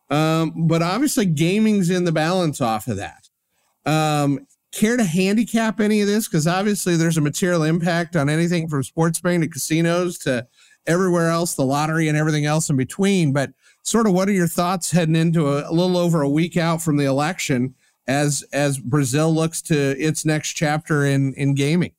Um, 0.08 0.66
but 0.66 0.82
obviously, 0.82 1.26
gaming's 1.26 1.90
in 1.90 2.04
the 2.04 2.12
balance 2.12 2.60
off 2.60 2.88
of 2.88 2.96
that. 2.96 3.28
Um, 3.84 4.46
care 4.72 4.96
to 4.96 5.04
handicap 5.04 5.80
any 5.80 6.00
of 6.00 6.06
this? 6.06 6.28
Because 6.28 6.46
obviously 6.46 6.96
there's 6.96 7.16
a 7.16 7.22
material 7.22 7.62
impact 7.62 8.14
on 8.14 8.28
anything 8.28 8.68
from 8.68 8.82
sports 8.82 9.20
betting 9.20 9.40
to 9.40 9.48
casinos 9.48 10.18
to 10.18 10.46
everywhere 10.86 11.30
else, 11.30 11.54
the 11.54 11.64
lottery 11.64 12.08
and 12.08 12.16
everything 12.16 12.46
else 12.46 12.70
in 12.70 12.76
between. 12.76 13.32
But 13.32 13.52
sort 13.82 14.06
of 14.06 14.12
what 14.12 14.28
are 14.28 14.32
your 14.32 14.48
thoughts 14.48 14.90
heading 14.90 15.16
into 15.16 15.48
a, 15.48 15.70
a 15.70 15.72
little 15.72 15.96
over 15.96 16.22
a 16.22 16.28
week 16.28 16.56
out 16.56 16.82
from 16.82 16.96
the 16.96 17.04
election 17.04 17.74
as 18.06 18.44
as 18.52 18.78
Brazil 18.78 19.34
looks 19.34 19.60
to 19.62 19.98
its 19.98 20.24
next 20.24 20.54
chapter 20.54 21.04
in 21.04 21.34
in 21.34 21.54
gaming? 21.54 21.92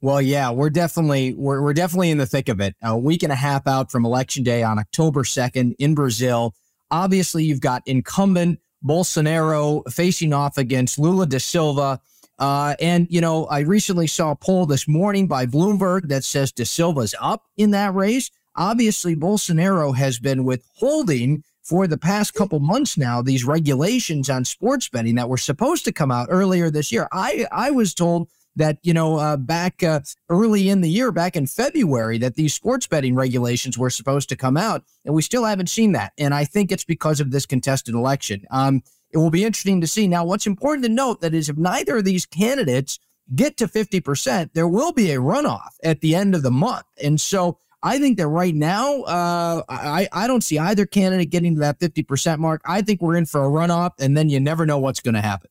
Well, 0.00 0.20
yeah, 0.20 0.50
we're 0.50 0.70
definitely 0.70 1.34
we're, 1.34 1.62
we're 1.62 1.74
definitely 1.74 2.10
in 2.10 2.18
the 2.18 2.26
thick 2.26 2.48
of 2.48 2.60
it. 2.60 2.76
A 2.82 2.96
week 2.96 3.22
and 3.22 3.32
a 3.32 3.36
half 3.36 3.66
out 3.66 3.90
from 3.90 4.04
election 4.04 4.44
day 4.44 4.62
on 4.62 4.78
October 4.78 5.22
2nd 5.22 5.74
in 5.78 5.94
Brazil. 5.94 6.54
Obviously, 6.90 7.44
you've 7.44 7.60
got 7.60 7.82
incumbent 7.86 8.60
Bolsonaro 8.84 9.82
facing 9.92 10.32
off 10.32 10.58
against 10.58 10.98
Lula 10.98 11.26
da 11.26 11.38
Silva. 11.38 12.00
Uh, 12.38 12.74
and, 12.80 13.06
you 13.10 13.20
know, 13.20 13.46
I 13.46 13.60
recently 13.60 14.06
saw 14.06 14.32
a 14.32 14.36
poll 14.36 14.66
this 14.66 14.86
morning 14.86 15.26
by 15.26 15.46
Bloomberg 15.46 16.08
that 16.08 16.24
says 16.24 16.52
da 16.52 16.64
Silva's 16.64 17.14
up 17.20 17.44
in 17.56 17.70
that 17.70 17.94
race. 17.94 18.30
Obviously, 18.54 19.16
Bolsonaro 19.16 19.96
has 19.96 20.18
been 20.18 20.44
withholding 20.44 21.42
for 21.62 21.86
the 21.86 21.98
past 21.98 22.34
couple 22.34 22.60
months 22.60 22.96
now 22.96 23.20
these 23.20 23.44
regulations 23.44 24.30
on 24.30 24.44
sports 24.44 24.88
betting 24.88 25.16
that 25.16 25.28
were 25.28 25.36
supposed 25.36 25.84
to 25.84 25.92
come 25.92 26.10
out 26.10 26.28
earlier 26.30 26.70
this 26.70 26.92
year. 26.92 27.08
I, 27.10 27.46
I 27.50 27.70
was 27.70 27.92
told 27.92 28.28
that 28.56 28.78
you 28.82 28.94
know 28.94 29.16
uh, 29.16 29.36
back 29.36 29.82
uh, 29.82 30.00
early 30.28 30.68
in 30.68 30.80
the 30.80 30.88
year, 30.88 31.12
back 31.12 31.36
in 31.36 31.46
February, 31.46 32.18
that 32.18 32.34
these 32.34 32.54
sports 32.54 32.86
betting 32.86 33.14
regulations 33.14 33.78
were 33.78 33.90
supposed 33.90 34.28
to 34.30 34.36
come 34.36 34.56
out, 34.56 34.82
and 35.04 35.14
we 35.14 35.22
still 35.22 35.44
haven't 35.44 35.68
seen 35.68 35.92
that. 35.92 36.12
And 36.18 36.34
I 36.34 36.44
think 36.44 36.72
it's 36.72 36.84
because 36.84 37.20
of 37.20 37.30
this 37.30 37.46
contested 37.46 37.94
election. 37.94 38.44
Um, 38.50 38.82
it 39.10 39.18
will 39.18 39.30
be 39.30 39.44
interesting 39.44 39.80
to 39.80 39.86
see. 39.86 40.08
Now, 40.08 40.24
what's 40.24 40.46
important 40.46 40.84
to 40.84 40.90
note 40.90 41.20
that 41.20 41.34
is 41.34 41.48
if 41.48 41.56
neither 41.56 41.98
of 41.98 42.04
these 42.04 42.26
candidates 42.26 42.98
get 43.34 43.56
to 43.58 43.66
50%, 43.66 44.50
there 44.52 44.68
will 44.68 44.92
be 44.92 45.10
a 45.12 45.18
runoff 45.18 45.70
at 45.82 46.00
the 46.00 46.14
end 46.14 46.34
of 46.34 46.42
the 46.42 46.50
month. 46.50 46.84
And 47.02 47.20
so 47.20 47.58
I 47.82 47.98
think 47.98 48.18
that 48.18 48.28
right 48.28 48.54
now, 48.54 49.02
uh, 49.02 49.62
I, 49.68 50.08
I 50.12 50.26
don't 50.26 50.42
see 50.42 50.58
either 50.58 50.86
candidate 50.86 51.30
getting 51.30 51.54
to 51.54 51.60
that 51.60 51.78
50% 51.78 52.38
mark. 52.38 52.62
I 52.64 52.82
think 52.82 53.00
we're 53.00 53.16
in 53.16 53.26
for 53.26 53.44
a 53.44 53.48
runoff, 53.48 53.92
and 53.98 54.16
then 54.16 54.28
you 54.28 54.40
never 54.40 54.66
know 54.66 54.78
what's 54.78 55.00
going 55.00 55.14
to 55.14 55.20
happen. 55.20 55.50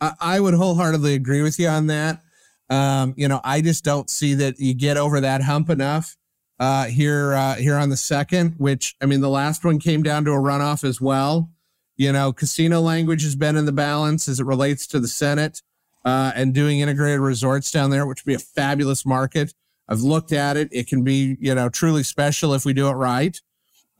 I, 0.00 0.40
would 0.40 0.54
wholeheartedly 0.54 1.14
agree 1.14 1.42
with 1.42 1.58
you 1.58 1.68
on 1.68 1.88
that. 1.88 2.22
Um, 2.70 3.12
you 3.16 3.28
know, 3.28 3.40
I 3.44 3.60
just 3.60 3.84
don't 3.84 4.08
see 4.08 4.34
that 4.34 4.58
you 4.58 4.74
get 4.74 4.96
over 4.96 5.20
that 5.20 5.42
hump 5.42 5.68
enough 5.68 6.16
uh, 6.58 6.86
here 6.86 7.34
uh, 7.34 7.56
here 7.56 7.76
on 7.76 7.90
the 7.90 7.96
second. 7.96 8.54
Which 8.56 8.94
I 9.02 9.06
mean, 9.06 9.20
the 9.20 9.28
last 9.28 9.64
one 9.64 9.78
came 9.78 10.02
down 10.02 10.24
to 10.24 10.32
a 10.32 10.36
runoff 10.36 10.84
as 10.84 11.00
well. 11.00 11.50
You 12.00 12.12
know, 12.12 12.32
casino 12.32 12.80
language 12.80 13.24
has 13.24 13.36
been 13.36 13.56
in 13.56 13.66
the 13.66 13.72
balance 13.72 14.26
as 14.26 14.40
it 14.40 14.46
relates 14.46 14.86
to 14.86 15.00
the 15.00 15.06
Senate 15.06 15.60
uh, 16.02 16.32
and 16.34 16.54
doing 16.54 16.80
integrated 16.80 17.20
resorts 17.20 17.70
down 17.70 17.90
there, 17.90 18.06
which 18.06 18.24
would 18.24 18.30
be 18.30 18.34
a 18.34 18.38
fabulous 18.38 19.04
market. 19.04 19.52
I've 19.86 20.00
looked 20.00 20.32
at 20.32 20.56
it. 20.56 20.70
It 20.72 20.86
can 20.86 21.04
be, 21.04 21.36
you 21.38 21.54
know, 21.54 21.68
truly 21.68 22.02
special 22.02 22.54
if 22.54 22.64
we 22.64 22.72
do 22.72 22.88
it 22.88 22.92
right 22.92 23.38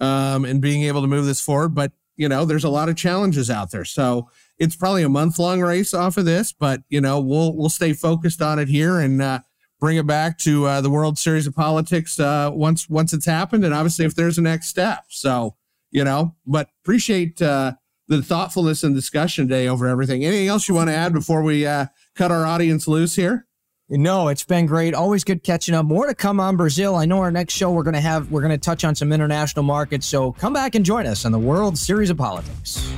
um, 0.00 0.46
and 0.46 0.62
being 0.62 0.84
able 0.84 1.02
to 1.02 1.08
move 1.08 1.26
this 1.26 1.42
forward. 1.42 1.74
But, 1.74 1.92
you 2.16 2.26
know, 2.26 2.46
there's 2.46 2.64
a 2.64 2.70
lot 2.70 2.88
of 2.88 2.96
challenges 2.96 3.50
out 3.50 3.70
there. 3.70 3.84
So 3.84 4.30
it's 4.58 4.76
probably 4.76 5.02
a 5.02 5.10
month 5.10 5.38
long 5.38 5.60
race 5.60 5.92
off 5.92 6.16
of 6.16 6.24
this, 6.24 6.54
but, 6.54 6.80
you 6.88 7.02
know, 7.02 7.20
we'll, 7.20 7.54
we'll 7.54 7.68
stay 7.68 7.92
focused 7.92 8.40
on 8.40 8.58
it 8.58 8.68
here 8.68 8.98
and 8.98 9.20
uh, 9.20 9.40
bring 9.78 9.98
it 9.98 10.06
back 10.06 10.38
to 10.38 10.64
uh, 10.64 10.80
the 10.80 10.88
World 10.88 11.18
Series 11.18 11.46
of 11.46 11.54
Politics 11.54 12.18
uh, 12.18 12.50
once, 12.50 12.88
once 12.88 13.12
it's 13.12 13.26
happened. 13.26 13.62
And 13.62 13.74
obviously 13.74 14.06
if 14.06 14.14
there's 14.14 14.38
a 14.38 14.42
next 14.42 14.68
step. 14.68 15.04
So, 15.08 15.56
you 15.90 16.02
know, 16.02 16.34
but 16.46 16.70
appreciate 16.82 17.42
uh, 17.42 17.74
the 18.10 18.22
thoughtfulness 18.22 18.82
and 18.82 18.92
discussion 18.92 19.46
today 19.46 19.68
over 19.68 19.86
everything. 19.86 20.24
Anything 20.24 20.48
else 20.48 20.68
you 20.68 20.74
want 20.74 20.90
to 20.90 20.94
add 20.94 21.12
before 21.12 21.42
we 21.42 21.64
uh, 21.64 21.86
cut 22.16 22.32
our 22.32 22.44
audience 22.44 22.88
loose 22.88 23.14
here? 23.14 23.46
No, 23.88 24.28
it's 24.28 24.44
been 24.44 24.66
great. 24.66 24.94
Always 24.94 25.22
good 25.22 25.44
catching 25.44 25.76
up. 25.76 25.86
More 25.86 26.06
to 26.06 26.14
come 26.14 26.40
on 26.40 26.56
Brazil. 26.56 26.96
I 26.96 27.06
know 27.06 27.20
our 27.20 27.30
next 27.30 27.54
show 27.54 27.70
we're 27.70 27.84
going 27.84 27.94
to 27.94 28.00
have 28.00 28.30
we're 28.30 28.40
going 28.40 28.52
to 28.52 28.58
touch 28.58 28.84
on 28.84 28.96
some 28.96 29.12
international 29.12 29.62
markets. 29.62 30.06
So 30.06 30.32
come 30.32 30.52
back 30.52 30.74
and 30.74 30.84
join 30.84 31.06
us 31.06 31.24
on 31.24 31.30
the 31.30 31.38
World 31.38 31.78
Series 31.78 32.10
of 32.10 32.16
Politics. 32.16 32.92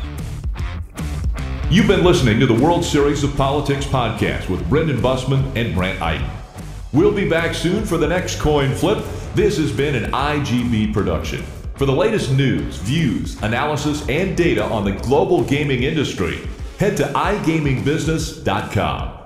You've 1.71 1.89
been 1.89 2.05
listening 2.05 2.41
to 2.41 2.47
the 2.47 2.55
World 2.55 2.85
Series 2.85 3.23
of 3.23 3.35
Politics 3.37 3.87
podcast 3.87 4.49
with 4.49 4.67
Brendan 4.69 4.99
Bussmann 4.99 5.45
and 5.57 5.75
Brandt 5.75 6.01
Iden. 6.03 6.29
We'll 6.93 7.13
be 7.13 7.29
back 7.29 7.55
soon 7.55 7.85
for 7.85 7.97
the 7.99 8.09
next 8.09 8.41
coin 8.41 8.75
flip. 8.75 9.03
This 9.35 9.59
has 9.59 9.73
been 9.73 9.95
an 9.95 10.11
IGB 10.13 10.93
production. 10.93 11.43
For 11.83 11.87
the 11.87 11.93
latest 11.93 12.31
news, 12.31 12.77
views, 12.77 13.43
analysis, 13.43 14.09
and 14.09 14.37
data 14.37 14.63
on 14.63 14.85
the 14.85 14.93
global 14.93 15.43
gaming 15.43 15.83
industry, 15.83 16.39
head 16.79 16.97
to 16.99 17.07
igamingbusiness.com. 17.07 19.22